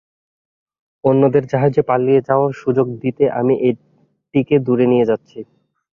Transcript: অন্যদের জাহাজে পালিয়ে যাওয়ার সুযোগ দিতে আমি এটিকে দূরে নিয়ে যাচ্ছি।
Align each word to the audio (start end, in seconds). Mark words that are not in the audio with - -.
অন্যদের 1.03 1.43
জাহাজে 1.51 1.81
পালিয়ে 1.89 2.19
যাওয়ার 2.27 2.51
সুযোগ 2.53 2.87
দিতে 3.03 3.23
আমি 3.39 3.53
এটিকে 3.69 4.55
দূরে 4.59 4.85
নিয়ে 4.87 5.09
যাচ্ছি। 5.09 5.39